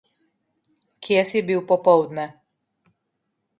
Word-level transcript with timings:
Kje 1.03 1.25
si 1.29 1.43
bil 1.51 1.61
popoldne? 1.73 2.25